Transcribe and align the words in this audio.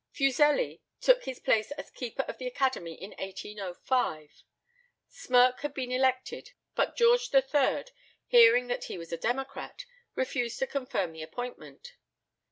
Fuseli 0.11 0.81
took 0.99 1.25
his 1.25 1.37
place 1.39 1.69
as 1.73 1.91
Keeper 1.91 2.23
of 2.23 2.39
the 2.39 2.47
Academy 2.47 2.95
in 2.95 3.11
1805. 3.19 4.43
Smirke 5.07 5.59
had 5.59 5.75
been 5.75 5.91
elected, 5.91 6.53
but 6.73 6.95
George 6.95 7.29
III., 7.31 7.85
hearing 8.25 8.65
that 8.65 8.85
he 8.85 8.97
was 8.97 9.13
a 9.13 9.17
democrat, 9.17 9.85
refused 10.15 10.57
to 10.57 10.65
confirm 10.65 11.11
the 11.11 11.21
appointment. 11.21 11.97